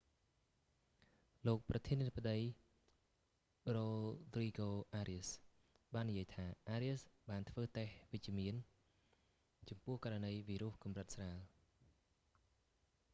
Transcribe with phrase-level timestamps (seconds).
[1.47, 2.39] លោកប្រធានាធិបតី
[3.75, 3.87] រ៉ូ
[4.33, 8.55] ទ្រីហ្គោ អារៀស rodrigo arias បាននិយាយថា អារៀស arias បានធ្វើតេស្តវិជ្ជមាន
[9.69, 11.37] ចំពោះករណីវីរុសកម្រិតស្រាល